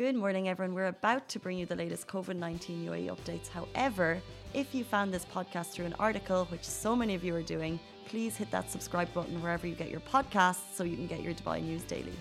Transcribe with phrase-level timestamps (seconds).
[0.00, 0.74] Good morning, everyone.
[0.74, 3.48] We're about to bring you the latest COVID 19 UAE updates.
[3.48, 4.18] However,
[4.54, 7.78] if you found this podcast through an article, which so many of you are doing,
[8.06, 11.34] please hit that subscribe button wherever you get your podcasts so you can get your
[11.34, 12.14] Dubai news daily.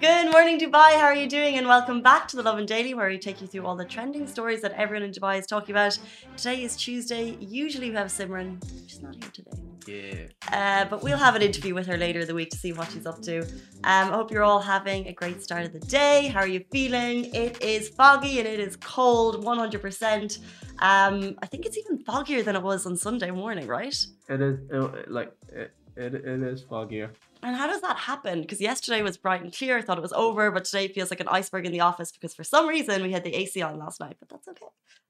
[0.00, 0.90] Good morning, Dubai.
[1.00, 1.58] How are you doing?
[1.58, 4.28] And welcome back to the Lovin Daily, where we take you through all the trending
[4.28, 5.98] stories that everyone in Dubai is talking about.
[6.36, 7.36] Today is Tuesday.
[7.40, 8.62] Usually we have Simran.
[8.86, 9.71] She's not here today.
[9.86, 10.26] Yeah.
[10.52, 12.90] Uh, but we'll have an interview with her later in the week to see what
[12.90, 13.40] she's up to.
[13.40, 13.48] Um,
[13.84, 16.28] I hope you're all having a great start of the day.
[16.28, 17.34] How are you feeling?
[17.34, 20.38] It is foggy and it is cold, 100%.
[20.78, 23.96] Um, I think it's even foggier than it was on Sunday morning, right?
[24.28, 27.10] It is it, like it, it, it is foggier.
[27.42, 28.40] And how does that happen?
[28.42, 29.76] Because yesterday was bright and clear.
[29.76, 32.34] I thought it was over, but today feels like an iceberg in the office because
[32.34, 34.66] for some reason we had the AC on last night, but that's okay.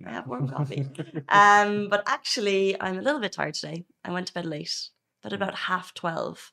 [0.07, 0.87] I have warm coffee.
[1.29, 3.85] Um, but actually, I'm a little bit tired today.
[4.05, 4.89] I went to bed late,
[5.23, 6.53] but about half 12,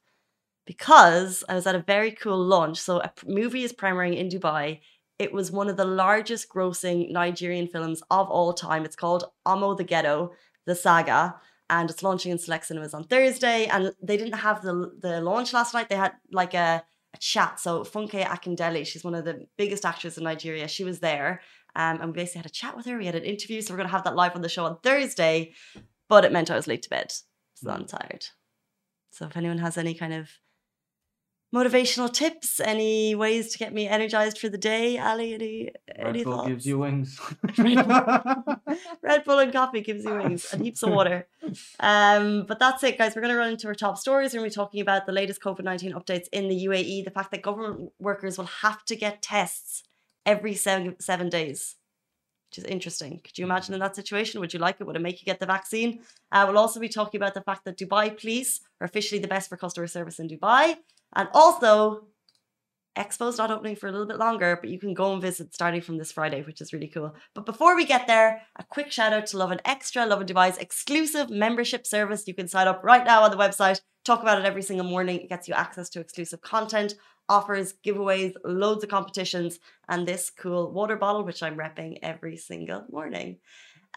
[0.66, 2.78] because I was at a very cool launch.
[2.78, 4.82] So, a movie is premiering in Dubai.
[5.18, 8.86] It was one of the largest grossing Nigerian films of all time.
[8.86, 10.32] It's called Omo the Ghetto,
[10.66, 11.36] the saga,
[11.70, 13.66] and it's launching in select cinemas on Thursday.
[13.66, 17.60] And they didn't have the, the launch last night, they had like a, a chat.
[17.60, 21.42] So, Funke Akindele, she's one of the biggest actors in Nigeria, she was there.
[21.76, 22.98] Um, and we basically had a chat with her.
[22.98, 23.62] We had an interview.
[23.62, 25.54] So we're going to have that live on the show on Thursday.
[26.08, 27.14] But it meant I was late to bed.
[27.54, 28.26] So I'm tired.
[29.12, 30.30] So if anyone has any kind of
[31.54, 36.24] motivational tips, any ways to get me energized for the day, Ali, any, any Red
[36.24, 36.48] Bull thoughts?
[36.48, 37.20] gives you wings.
[37.58, 41.28] Red Bull and coffee gives you wings and heaps of water.
[41.80, 43.16] Um, but that's it, guys.
[43.16, 44.34] We're going to run into our top stories.
[44.34, 47.12] We're going to be talking about the latest COVID 19 updates in the UAE, the
[47.12, 49.84] fact that government workers will have to get tests
[50.26, 51.78] every seven, seven days,
[52.50, 53.22] which is interesting.
[53.24, 54.40] Could you imagine in that situation?
[54.40, 54.86] Would you like it?
[54.86, 56.02] Would it make you get the vaccine?
[56.32, 59.50] Uh, we'll also be talking about the fact that Dubai police are officially the best
[59.50, 60.76] for customer service in Dubai.
[61.16, 62.08] And also,
[62.98, 65.82] Expo's not opening for a little bit longer, but you can go and visit starting
[65.82, 67.16] from this Friday, which is really cool.
[67.34, 71.30] But before we get there, a quick shout out to Lovin Extra, Lovin Dubai's exclusive
[71.30, 72.28] membership service.
[72.28, 73.80] You can sign up right now on the website.
[74.04, 75.20] Talk about it every single morning.
[75.22, 76.96] It gets you access to exclusive content,
[77.30, 82.86] offers, giveaways, loads of competitions, and this cool water bottle, which I'm repping every single
[82.92, 83.38] morning.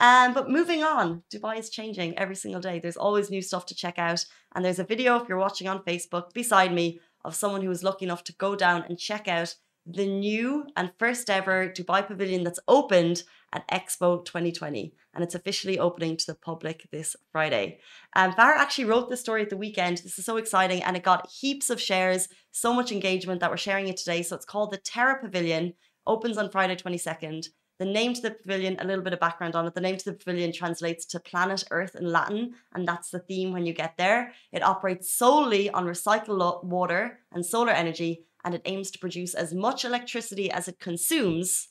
[0.01, 2.79] Um, but moving on, Dubai is changing every single day.
[2.79, 4.25] There's always new stuff to check out.
[4.55, 7.85] And there's a video, if you're watching on Facebook, beside me of someone who was
[7.85, 9.55] lucky enough to go down and check out
[9.87, 14.95] the new and first ever Dubai pavilion that's opened at Expo 2020.
[15.15, 17.81] And it's officially opening to the public this Friday.
[18.15, 19.99] Um, Farah actually wrote this story at the weekend.
[19.99, 20.83] This is so exciting.
[20.83, 24.23] And it got heaps of shares, so much engagement that we're sharing it today.
[24.23, 25.75] So it's called the Terra Pavilion,
[26.07, 27.49] opens on Friday 22nd.
[27.79, 29.75] The name to the pavilion, a little bit of background on it.
[29.75, 33.53] The name to the pavilion translates to planet Earth in Latin, and that's the theme
[33.53, 34.33] when you get there.
[34.53, 39.53] It operates solely on recycled water and solar energy, and it aims to produce as
[39.53, 41.71] much electricity as it consumes,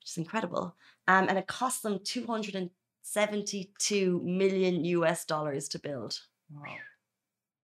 [0.00, 0.74] which is incredible.
[1.10, 6.20] Um, and it costs them 272 million US dollars to build.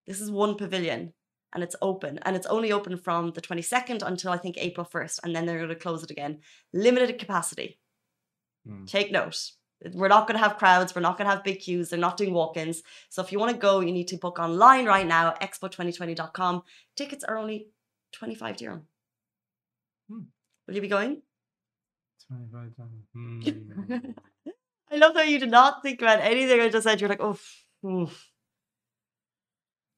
[0.06, 1.12] This is one pavilion
[1.52, 5.20] and it's open and it's only open from the 22nd until I think April 1st
[5.22, 6.40] and then they're going to close it again.
[6.72, 7.78] Limited capacity.
[8.66, 8.84] Hmm.
[8.84, 9.52] Take note.
[9.92, 10.94] We're not going to have crowds.
[10.94, 11.90] We're not going to have big queues.
[11.90, 12.82] They're not doing walk ins.
[13.10, 16.62] So if you want to go, you need to book online right now, expo2020.com.
[16.96, 17.68] Tickets are only
[18.12, 18.88] 25 dirham.
[20.08, 20.22] Hmm.
[20.66, 21.22] Will you be going?
[22.28, 22.72] 25
[23.14, 23.40] Hmm.
[24.90, 27.00] I love how you did not think about anything I just said.
[27.00, 27.38] You're like, oh,
[27.84, 28.30] oof,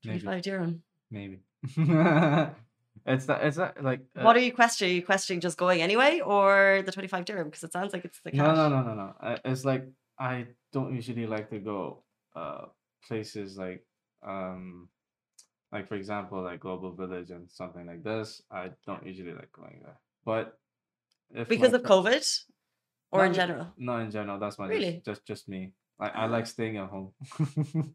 [0.04, 0.20] Maybe.
[0.20, 0.82] 25 dirham.
[1.10, 1.40] Maybe.
[1.66, 3.44] it's not.
[3.44, 4.00] It's not like.
[4.16, 4.92] uh, what are you questioning?
[4.92, 7.48] Are you questioning just going anyway or the 25 dirham?
[7.48, 8.38] Because it sounds like it's the cash.
[8.38, 9.36] No, no, no, no, no.
[9.44, 9.86] It's like
[10.18, 12.02] I don't usually like to go
[12.36, 12.66] uh
[13.06, 13.84] places like
[14.26, 14.88] um
[15.72, 18.42] like for example like Global Village and something like this.
[18.50, 19.98] I don't usually like going there.
[20.24, 20.58] But
[21.34, 22.24] if Because of COVID
[23.12, 23.68] or in general?
[23.76, 24.38] No, in general.
[24.38, 25.02] That's my just- Really?
[25.04, 25.72] just just me.
[26.00, 26.26] I, I Ah.
[26.26, 27.12] like staying at home.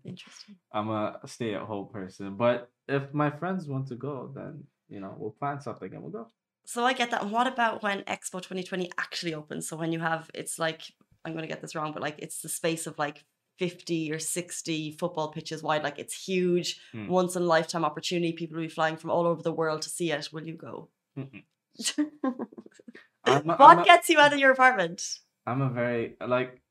[0.04, 0.56] Interesting.
[0.74, 2.36] I'm a stay at home person.
[2.36, 6.12] But if my friends want to go, then you know we'll plan something and we'll
[6.12, 6.28] go.
[6.66, 7.22] So I get that.
[7.24, 9.68] And what about when Expo 2020 actually opens?
[9.68, 10.82] So when you have, it's like,
[11.26, 13.24] I'm going to get this wrong, but like it's the space of like
[13.60, 15.84] 50 or 60 football pitches wide.
[15.84, 17.08] Like it's huge, Hmm.
[17.08, 18.32] once in a lifetime opportunity.
[18.34, 20.30] People will be flying from all over the world to see it.
[20.34, 20.90] Will you go?
[23.26, 25.02] I'm a- what I'm a- gets you out of your apartment?
[25.46, 26.62] I'm a very like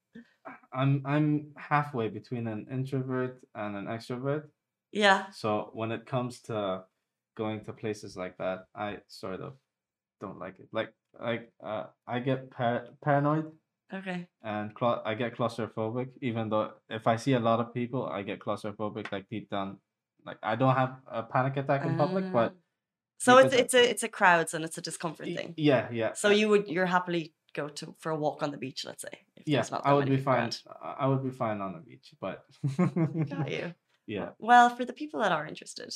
[0.73, 4.49] I'm I'm halfway between an introvert and an extrovert.
[4.93, 5.31] Yeah.
[5.31, 6.85] So when it comes to
[7.37, 9.55] going to places like that, I sort of
[10.21, 10.69] don't like it.
[10.73, 13.53] Like like uh, I get par- paranoid
[13.93, 14.27] Okay.
[14.43, 16.09] and cla- I get claustrophobic.
[16.23, 19.13] Even though if I see a lot of people, I get claustrophobic.
[19.13, 19.79] Like deep down,
[20.25, 22.55] like I don't have a panic attack in public, but
[23.25, 25.55] So it's it's a it's a crowds and it's a discomfort thing.
[25.57, 26.13] Yeah, yeah.
[26.15, 29.03] So uh, you would you're happily go to for a walk on the beach, let's
[29.03, 29.15] say.
[29.37, 30.39] If yeah, I would be fine.
[30.39, 30.61] around.
[30.89, 32.45] I- I would be fine on the beach, but
[33.35, 33.75] Got you.
[34.07, 35.93] yeah, Well, for the people that are interested,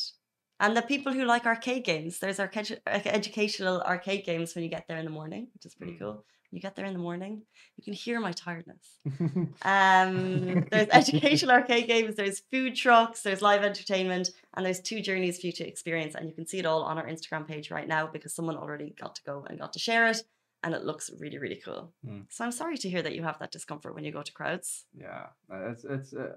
[0.60, 4.84] and the people who like arcade games, there's arcade, educational arcade games when you get
[4.88, 5.98] there in the morning, which is pretty Mm.
[6.00, 6.24] cool.
[6.50, 7.42] You get there in the morning,
[7.76, 8.98] you can hear my tiredness.
[9.62, 15.40] Um, there's educational arcade games, there's food trucks, there's live entertainment, and there's two journeys
[15.40, 16.14] for you to experience.
[16.14, 18.94] And you can see it all on our Instagram page right now because someone already
[18.98, 20.22] got to go and got to share it.
[20.62, 21.92] And it looks really, really cool.
[22.04, 22.24] Mm.
[22.30, 24.84] So I'm sorry to hear that you have that discomfort when you go to crowds.
[24.98, 25.26] yeah.
[25.52, 26.12] uh, It's it's.
[26.14, 26.32] Uh.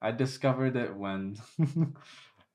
[0.00, 1.36] I discovered it when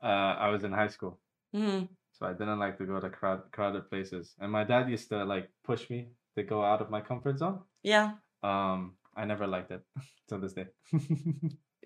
[0.01, 1.19] uh, I was in high school,
[1.56, 5.10] Mm, so I didn't like to go to crowd crowded places, and my dad used
[5.10, 7.60] to like push me to go out of my comfort zone.
[7.84, 9.82] yeah, Um, I never liked it
[10.28, 10.68] till this day.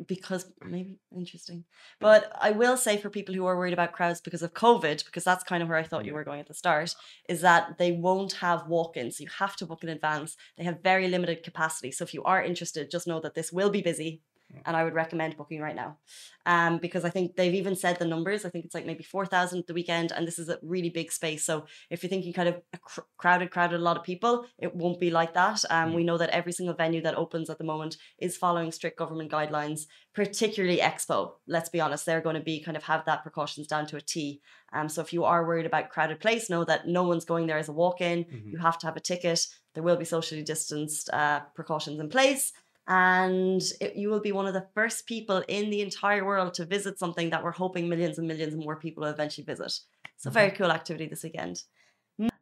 [0.08, 1.66] because maybe interesting.
[2.00, 5.24] But I will say for people who are worried about crowds because of COVID, because
[5.24, 6.96] that's kind of where I thought you were going at the start,
[7.28, 9.20] is that they won't have walk ins.
[9.20, 10.38] You have to book in advance.
[10.58, 11.92] They have very limited capacity.
[11.92, 14.22] So if you are interested, just know that this will be busy.
[14.66, 15.98] And I would recommend booking right now.
[16.46, 18.46] Um, because I think they've even said the numbers.
[18.46, 20.12] I think it's like maybe 4,000 the weekend.
[20.14, 21.44] And this is a really big space.
[21.44, 24.74] So if you're thinking kind of a cr- crowded, crowded, a lot of people, it
[24.74, 25.64] won't be like that.
[25.70, 25.96] Um, Mm.
[25.96, 29.32] We know that every single venue that opens at the moment is following strict government
[29.32, 31.34] guidelines particularly Expo.
[31.48, 34.02] Let's be honest, they're going to be kind of have that precautions down to a
[34.02, 34.42] T.
[34.74, 37.60] Um, so if you are worried about crowded place, know that no one's going there
[37.60, 38.24] as a walk-in.
[38.26, 38.52] Mhm.
[38.52, 39.46] You have to have a ticket.
[39.76, 42.52] There will be socially distanced uh, precautions in place.
[42.88, 46.66] And it, you will be one of the first people in the entire world to
[46.66, 49.72] visit something that we're hoping millions and millions more people will eventually visit.
[50.18, 50.34] So, mm-hmm.
[50.34, 51.64] very cool activity this weekend.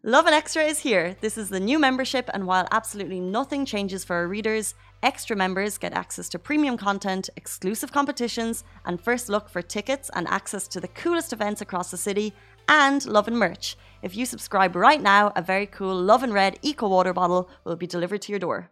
[0.03, 1.18] Lovin Extra is here.
[1.19, 5.80] This is the new membership, and while absolutely nothing changes for our readers, extra members
[5.80, 10.80] get access to premium content, exclusive competitions, and first look for tickets and access to
[10.80, 12.33] the coolest events across the city,
[12.69, 13.77] and Lovin merch.
[14.03, 17.88] If you subscribe right now, a very cool Lovin Red Eco Water bottle will be
[17.88, 18.69] delivered to your door.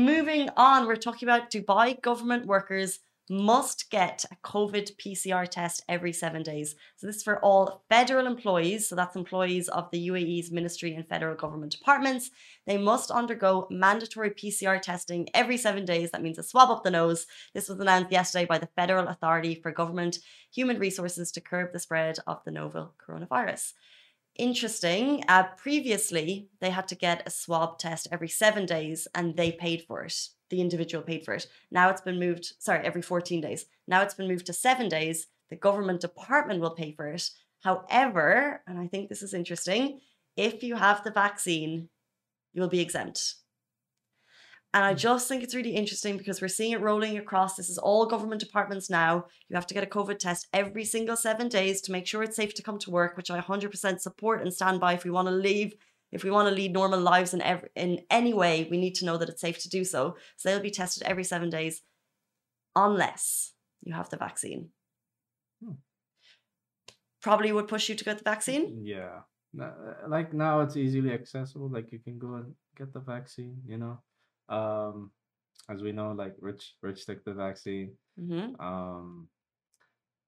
[0.00, 2.98] Moving on, we're talking about Dubai government workers
[3.30, 6.74] must get a COVID PCR test every seven days.
[6.96, 8.88] So, this is for all federal employees.
[8.88, 12.32] So, that's employees of the UAE's ministry and federal government departments.
[12.66, 16.10] They must undergo mandatory PCR testing every seven days.
[16.10, 17.26] That means a swab up the nose.
[17.54, 20.18] This was announced yesterday by the Federal Authority for Government
[20.52, 23.74] Human Resources to curb the spread of the novel coronavirus.
[24.36, 25.22] Interesting.
[25.28, 29.82] Uh, previously, they had to get a swab test every seven days and they paid
[29.82, 30.28] for it.
[30.50, 31.46] The individual paid for it.
[31.70, 33.66] Now it's been moved, sorry, every 14 days.
[33.86, 35.28] Now it's been moved to seven days.
[35.50, 37.30] The government department will pay for it.
[37.62, 40.00] However, and I think this is interesting,
[40.36, 41.88] if you have the vaccine,
[42.52, 43.36] you'll be exempt.
[44.74, 47.54] And I just think it's really interesting because we're seeing it rolling across.
[47.54, 49.26] This is all government departments now.
[49.48, 52.34] You have to get a COVID test every single seven days to make sure it's
[52.34, 54.94] safe to come to work, which I 100% support and stand by.
[54.94, 55.74] If we want to leave,
[56.10, 59.04] if we want to lead normal lives in every, in any way, we need to
[59.04, 60.16] know that it's safe to do so.
[60.36, 61.82] So they'll be tested every seven days,
[62.74, 63.52] unless
[63.84, 64.70] you have the vaccine.
[65.64, 65.74] Hmm.
[67.22, 68.80] Probably would push you to get the vaccine.
[68.82, 69.20] Yeah.
[69.56, 69.70] Uh,
[70.08, 71.68] Like now it's easily accessible.
[71.68, 74.00] Like you can go and get the vaccine, you know.
[74.48, 75.10] Um
[75.70, 77.92] as we know, like Rich Rich took the vaccine.
[78.18, 79.28] hmm Um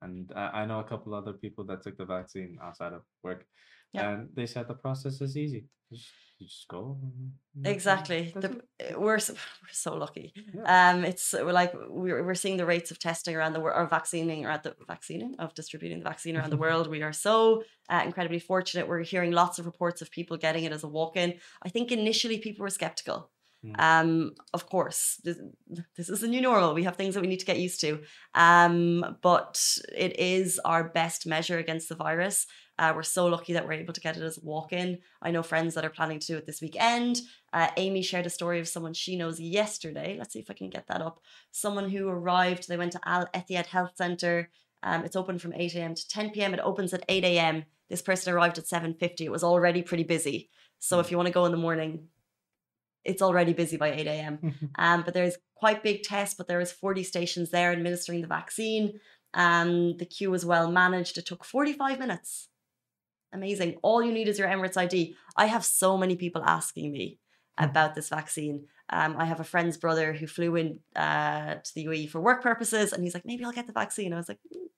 [0.03, 3.47] and I, I know a couple other people that took the vaccine outside of work.
[3.93, 4.11] Yeah.
[4.11, 5.65] And they said the process is easy.
[5.91, 6.99] Just you just go.
[7.03, 7.75] and- and that's it.
[7.77, 8.23] Exactly.
[8.37, 9.33] The, we're so,
[9.63, 10.35] we're so lucky.
[10.55, 10.91] Yeah.
[10.91, 13.87] Um, it's we're like we're we're seeing the rates of testing around the world, or
[13.89, 16.89] vaccinating around the vaccinating of distributing the vaccine around the world.
[16.89, 18.87] We are so uh, incredibly fortunate.
[18.89, 21.35] We're hearing lots of reports of people getting it as a walk-in.
[21.63, 23.31] I think initially people were skeptical.
[23.65, 23.81] Mm.
[23.81, 25.39] Um, of course, this,
[25.97, 26.75] this is the new normal.
[26.75, 28.01] We have things that we need to get used to.
[28.35, 29.63] Um, but
[29.97, 32.47] it is our best measure against the virus.
[32.79, 34.99] Uh, we're so lucky that we're able to get it as a walk-in.
[35.23, 37.21] I know friends that are planning to do it this weekend.
[37.53, 40.17] Uh, Amy shared a story of someone she knows yesterday.
[40.19, 41.21] Let's see if I can get that up.
[41.53, 42.69] Someone who arrived.
[42.69, 44.51] They went to Al Etihad Health Center.
[44.83, 45.95] Um, it's open from 8 a.m.
[45.95, 46.53] to 10 p.m.
[46.53, 47.65] It opens at 8 a.m.
[47.89, 49.23] This person arrived at 7:50.
[49.23, 50.51] It was already pretty busy.
[50.79, 52.09] So if you want to go in the morning,
[53.07, 54.35] it's already busy by 8 a.m.
[54.79, 59.01] Um, but there's quite big tests, but there is 40 stations there administering the vaccine.
[59.35, 61.19] Um, the queue was well managed.
[61.19, 62.49] It took 45 minutes.
[63.33, 63.77] Amazing.
[63.83, 65.15] All you need is your Emirates ID.
[65.37, 67.19] I have so many people asking me
[67.59, 68.67] about this vaccine.
[68.91, 72.43] Um, I have a friend's brother who flew in uh, to the UAE for work
[72.43, 74.13] purposes, and he's like, maybe I'll get the vaccine.
[74.13, 74.69] I was like, "Mm,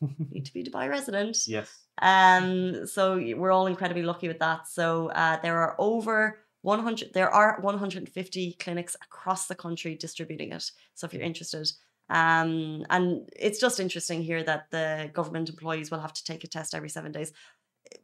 [0.30, 1.36] need to be Dubai resident.
[1.46, 1.68] yes.
[2.00, 4.68] Um, so we're all incredibly lucky with that.
[4.68, 10.70] So uh, there are over 100, there are 150 clinics across the country distributing it.
[10.94, 11.70] So if you're interested,
[12.10, 16.48] Um, and it's just interesting here that the government employees will have to take a
[16.48, 17.32] test every seven days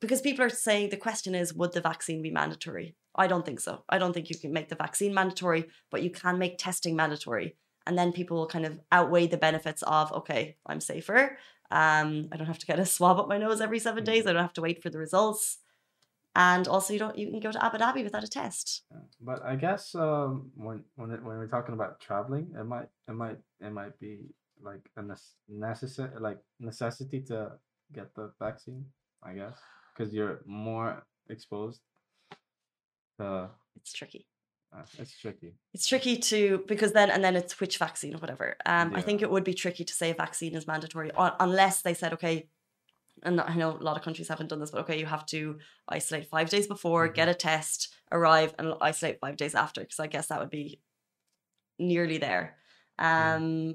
[0.00, 2.96] because people are saying the question is would the vaccine be mandatory?
[3.14, 3.84] I don't think so.
[3.88, 7.56] I don't think you can make the vaccine mandatory, but you can make testing mandatory.
[7.86, 11.38] And then people will kind of outweigh the benefits of, okay, I'm safer.
[11.70, 14.26] Um, I don't have to get a swab up my nose every seven days.
[14.26, 15.58] I don't have to wait for the results.
[16.36, 18.82] And also, you don't you can go to Abu Dhabi without a test.
[19.20, 23.14] But I guess um, when when it, when we're talking about traveling, it might it
[23.14, 25.02] might it might be like a
[25.48, 27.52] necessary like necessity to
[27.92, 28.84] get the vaccine.
[29.22, 29.56] I guess
[29.94, 31.80] because you're more exposed.
[33.18, 34.26] To, it's tricky.
[34.76, 35.54] Uh, it's tricky.
[35.72, 38.56] It's tricky to because then and then it's which vaccine or whatever.
[38.66, 38.98] Um, yeah.
[38.98, 42.12] I think it would be tricky to say a vaccine is mandatory unless they said
[42.14, 42.48] okay,
[43.24, 45.58] and I know a lot of countries haven't done this, but okay, you have to
[45.88, 47.14] isolate five days before, mm-hmm.
[47.14, 50.80] get a test, arrive, and isolate five days after, because I guess that would be
[51.78, 52.56] nearly there.
[52.98, 53.74] Um,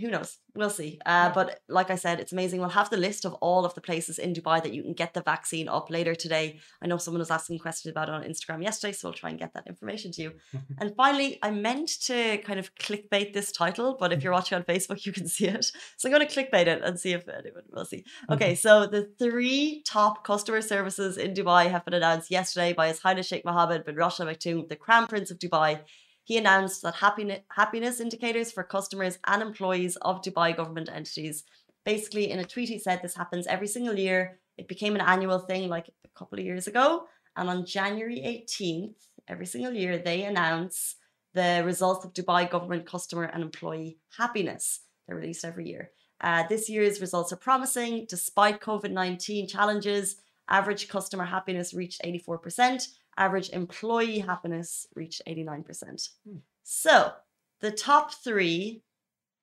[0.00, 0.38] who knows?
[0.54, 1.00] We'll see.
[1.04, 2.60] Uh, but like I said, it's amazing.
[2.60, 5.14] We'll have the list of all of the places in Dubai that you can get
[5.14, 6.60] the vaccine up later today.
[6.82, 9.38] I know someone was asking questions about it on Instagram yesterday, so we'll try and
[9.38, 10.32] get that information to you.
[10.80, 14.64] and finally, I meant to kind of clickbait this title, but if you're watching on
[14.64, 15.72] Facebook, you can see it.
[15.96, 18.04] So I'm going to clickbait it and see if anyone will see.
[18.30, 23.00] Okay, so the three top customer services in Dubai have been announced yesterday by His
[23.00, 25.80] Highness Sheikh Mohammed bin Rashid Al Maktoum, the Crown Prince of Dubai
[26.24, 31.44] he announced that happiness indicators for customers and employees of Dubai government entities.
[31.84, 34.40] Basically, in a tweet, he said this happens every single year.
[34.56, 37.04] It became an annual thing like a couple of years ago.
[37.36, 38.94] And on January 18th,
[39.28, 40.96] every single year, they announce
[41.34, 44.80] the results of Dubai government customer and employee happiness.
[45.06, 45.90] They're released every year.
[46.20, 48.06] Uh, this year's results are promising.
[48.08, 50.16] Despite COVID 19 challenges,
[50.48, 56.08] average customer happiness reached 84%, average employee happiness reached 89%.
[56.26, 56.36] Hmm.
[56.62, 57.12] So
[57.60, 58.82] the top three,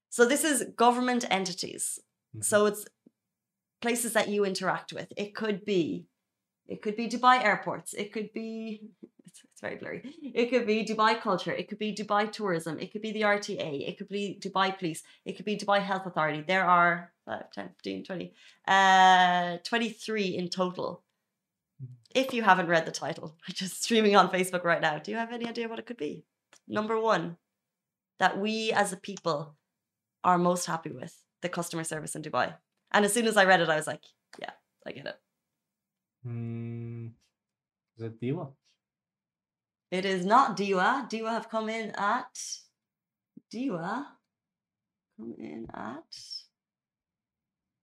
[0.10, 2.00] so this is government entities.
[2.36, 2.42] Mm-hmm.
[2.42, 2.86] So it's
[3.82, 5.12] places that you interact with.
[5.18, 6.06] It could be,
[6.68, 7.94] it could be Dubai airports.
[7.94, 8.82] It could be,
[9.26, 10.02] it's, it's very blurry.
[10.34, 11.52] It could be Dubai culture.
[11.52, 12.80] It could be Dubai tourism.
[12.80, 13.88] It could be the RTA.
[13.88, 15.04] It could be Dubai police.
[15.26, 16.44] It could be Dubai Health Authority.
[16.48, 18.34] There are 5, 10, 15, 20,
[18.68, 21.04] uh, 23 in total
[22.16, 25.18] if you haven't read the title, which is streaming on Facebook right now, do you
[25.18, 26.24] have any idea what it could be?
[26.68, 27.38] Number one,
[28.20, 29.56] that we as a people
[30.24, 32.54] are most happy with the customer service in Dubai.
[32.92, 34.04] And as soon as I read it, I was like,
[34.40, 34.52] yeah,
[34.86, 35.20] I get it.
[36.28, 37.12] Mm,
[37.98, 38.50] is it Dewa?
[39.90, 41.08] It is not Dewa.
[41.10, 42.40] Dewa have come in at
[43.50, 44.08] Dewa.
[45.18, 46.16] Come in at.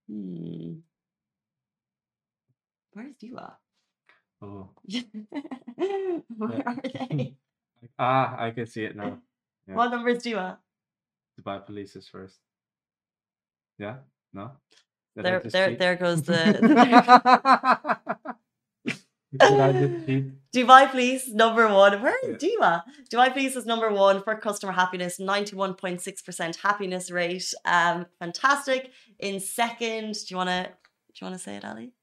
[0.09, 0.79] Hmm.
[2.93, 3.57] Where's Dewa?
[4.41, 4.69] Oh.
[6.37, 7.35] Where are they?
[7.97, 9.19] Ah, I can see it now.
[9.65, 9.75] Yeah.
[9.75, 10.57] What numbers do you have?
[11.39, 12.39] Dubai police is first.
[13.77, 13.99] Yeah?
[14.33, 14.51] No?
[15.15, 16.35] Did there, there, there goes the.
[19.35, 22.01] Dubai Police number one.
[22.01, 22.37] Where is yeah.
[22.37, 22.83] Dewa?
[23.09, 27.53] Dubai Police is number one for customer happiness, 91.6% happiness rate.
[27.63, 28.91] Um, fantastic.
[29.19, 30.69] In second, do you wanna
[31.13, 31.93] do you wanna say it, Ali?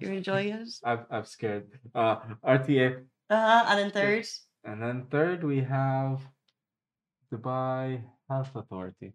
[0.00, 0.68] You're enjoying it?
[0.84, 1.68] I'm, I'm scared.
[1.94, 3.04] Uh, RTA.
[3.30, 3.64] Uh-huh.
[3.68, 4.26] And then third?
[4.64, 6.20] And then third, we have
[7.32, 9.12] Dubai Health Authority.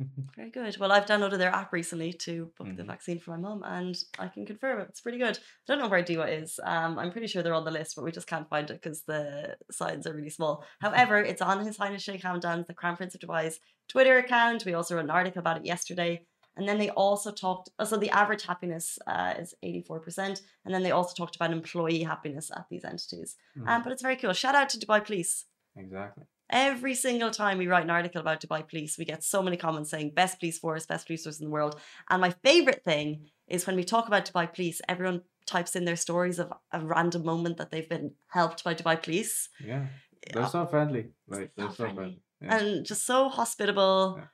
[0.36, 0.78] Very good.
[0.78, 2.76] Well, I've downloaded their app recently to book mm-hmm.
[2.76, 4.86] the vaccine for my mum, and I can confirm it.
[4.88, 5.36] It's pretty good.
[5.36, 6.58] I don't know where Dewa is.
[6.62, 9.02] Um, I'm pretty sure they're on the list, but we just can't find it because
[9.02, 10.64] the signs are really small.
[10.80, 13.58] However, it's on His Highness Sheikh Hamdan, the Crown Prince of Dubai's
[13.88, 14.64] Twitter account.
[14.64, 16.24] We also wrote an article about it yesterday.
[16.60, 20.42] And then they also talked, uh, so the average happiness uh, is 84%.
[20.66, 23.36] And then they also talked about employee happiness at these entities.
[23.58, 23.66] Mm.
[23.66, 24.34] Um, but it's very cool.
[24.34, 25.46] Shout out to Dubai Police.
[25.74, 26.24] Exactly.
[26.50, 29.88] Every single time we write an article about Dubai Police, we get so many comments
[29.90, 31.80] saying best police force, best police force in the world.
[32.10, 35.96] And my favorite thing is when we talk about Dubai Police, everyone types in their
[35.96, 39.48] stories of a random moment that they've been helped by Dubai Police.
[39.64, 39.86] Yeah.
[40.34, 41.06] They're so friendly.
[41.26, 41.48] Right.
[41.56, 41.96] They're so, so friendly.
[41.96, 42.22] friendly.
[42.42, 42.56] Yeah.
[42.58, 44.18] And just so hospitable.
[44.18, 44.26] Yeah.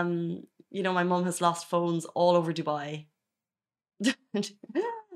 [0.00, 0.44] Um,
[0.76, 3.06] you know, my mom has lost phones all over Dubai.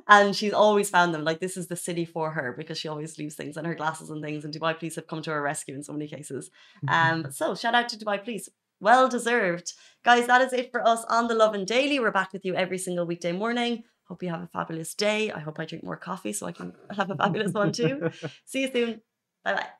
[0.09, 1.23] and she's always found them.
[1.23, 4.09] Like this is the city for her because she always leaves things and her glasses
[4.11, 4.45] and things.
[4.45, 6.51] And Dubai police have come to her rescue in so many cases.
[6.89, 8.49] Um, so shout out to Dubai police.
[8.81, 9.75] Well deserved.
[10.03, 12.01] Guys, that is it for us on the Lovin Daily.
[12.01, 13.85] We're back with you every single weekday morning.
[14.09, 15.31] Hope you have a fabulous day.
[15.31, 18.11] I hope I drink more coffee so I can have a fabulous one too.
[18.47, 19.03] See you soon.
[19.45, 19.80] Bye bye.